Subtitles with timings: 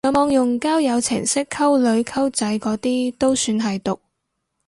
[0.03, 3.99] 上網用交友程式溝女溝仔嗰啲都算係毒！